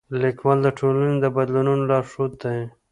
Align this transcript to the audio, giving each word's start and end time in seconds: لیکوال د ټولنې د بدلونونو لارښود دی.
لیکوال 0.21 0.59
د 0.63 0.67
ټولنې 0.79 1.17
د 1.23 1.25
بدلونونو 1.35 1.83
لارښود 1.89 2.31
دی. 2.43 2.59